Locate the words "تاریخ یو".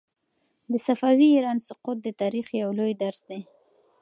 2.21-2.69